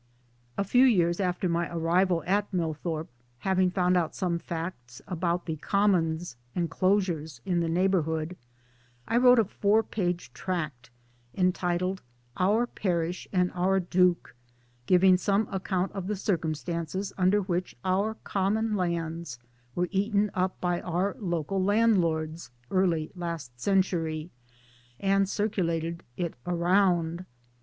A 0.57 0.63
few 0.63 0.83
years 0.85 1.19
after 1.19 1.47
my 1.47 1.71
arrival 1.71 2.23
at 2.25 2.51
Millthorpe, 2.51 3.11
having 3.37 3.69
found 3.69 3.95
out 3.95 4.15
some 4.15 4.39
facts 4.39 4.99
about 5.07 5.45
the 5.45 5.57
Commons 5.57 6.37
Enclosures 6.55 7.39
in 7.45 7.59
the 7.59 7.69
neighborhood, 7.69 8.35
I 9.07 9.17
wrote 9.17 9.37
a 9.37 9.45
four 9.45 9.83
page 9.83 10.33
tract 10.33 10.89
entitled 11.35 12.01
Our 12.35 12.65
Parish 12.65 13.27
and 13.31 13.51
our 13.53 13.79
Duke 13.79 14.35
giving 14.87 15.17
some 15.17 15.47
account 15.51 15.91
of 15.91 16.07
the 16.07 16.15
circumstances 16.15 17.13
under 17.15 17.39
which 17.41 17.75
our 17.85 18.15
common 18.23 18.75
lands 18.75 19.37
were 19.75 19.87
eaten 19.91 20.31
up 20.33 20.59
by 20.59 20.81
our 20.81 21.15
local 21.19 21.63
landlords 21.63 22.49
early 22.71 23.11
last 23.15 23.59
century 23.59 24.31
and 24.99 25.29
circulated 25.29 26.01
it 26.17 26.33
around. 26.47 27.23